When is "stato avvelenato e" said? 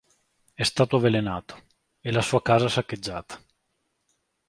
0.63-2.11